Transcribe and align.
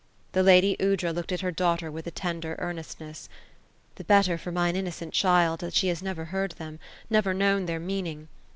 The 0.31 0.41
lady 0.41 0.75
Aoudra 0.79 1.13
looked 1.13 1.31
at 1.31 1.41
her 1.41 1.51
daughter 1.51 1.91
with 1.91 2.07
a 2.07 2.09
tender 2.09 2.55
earnestness. 2.57 3.29
*' 3.63 3.95
The 3.97 4.03
better 4.03 4.35
for 4.35 4.51
mine 4.51 4.75
innocent 4.75 5.13
child, 5.13 5.59
that 5.59 5.75
she 5.75 5.89
has 5.89 6.01
never 6.01 6.25
heard 6.25 6.53
them, 6.53 6.79
never 7.11 7.35
known 7.35 7.67
their 7.67 7.79
meaning. 7.79 8.27